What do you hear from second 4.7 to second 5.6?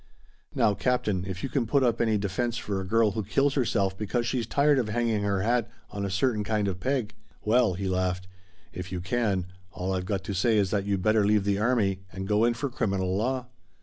of hanging her